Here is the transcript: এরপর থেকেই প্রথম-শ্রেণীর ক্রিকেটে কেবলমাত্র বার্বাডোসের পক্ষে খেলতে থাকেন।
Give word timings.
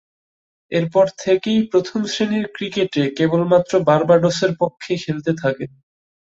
এরপর 0.71 1.05
থেকেই 1.19 1.59
প্রথম-শ্রেণীর 1.71 2.45
ক্রিকেটে 2.55 3.03
কেবলমাত্র 3.17 3.73
বার্বাডোসের 3.87 4.51
পক্ষে 4.61 4.93
খেলতে 5.03 5.31
থাকেন। 5.41 5.71